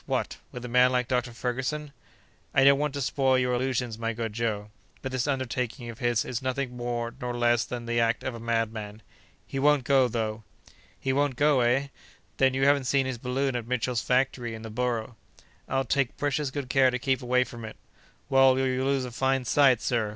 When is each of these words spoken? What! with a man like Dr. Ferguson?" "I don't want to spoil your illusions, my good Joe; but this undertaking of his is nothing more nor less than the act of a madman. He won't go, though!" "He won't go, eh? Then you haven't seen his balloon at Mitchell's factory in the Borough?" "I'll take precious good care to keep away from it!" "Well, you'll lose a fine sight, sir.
What! 0.07 0.37
with 0.51 0.65
a 0.65 0.67
man 0.67 0.91
like 0.91 1.07
Dr. 1.07 1.31
Ferguson?" 1.31 1.93
"I 2.55 2.63
don't 2.63 2.79
want 2.79 2.95
to 2.95 3.01
spoil 3.01 3.37
your 3.37 3.53
illusions, 3.53 3.99
my 3.99 4.13
good 4.13 4.33
Joe; 4.33 4.71
but 5.03 5.11
this 5.11 5.27
undertaking 5.27 5.89
of 5.91 5.99
his 5.99 6.25
is 6.25 6.41
nothing 6.41 6.75
more 6.75 7.13
nor 7.21 7.37
less 7.37 7.65
than 7.65 7.85
the 7.85 7.99
act 7.99 8.23
of 8.23 8.33
a 8.33 8.39
madman. 8.39 9.03
He 9.45 9.59
won't 9.59 9.83
go, 9.83 10.07
though!" 10.07 10.43
"He 10.99 11.13
won't 11.13 11.35
go, 11.35 11.59
eh? 11.59 11.89
Then 12.37 12.55
you 12.55 12.65
haven't 12.65 12.85
seen 12.85 13.05
his 13.05 13.19
balloon 13.19 13.55
at 13.55 13.67
Mitchell's 13.67 14.01
factory 14.01 14.55
in 14.55 14.63
the 14.63 14.71
Borough?" 14.71 15.17
"I'll 15.69 15.85
take 15.85 16.17
precious 16.17 16.49
good 16.49 16.67
care 16.67 16.89
to 16.89 16.97
keep 16.97 17.21
away 17.21 17.43
from 17.43 17.63
it!" 17.63 17.77
"Well, 18.27 18.57
you'll 18.57 18.87
lose 18.87 19.05
a 19.05 19.11
fine 19.11 19.45
sight, 19.45 19.81
sir. 19.83 20.09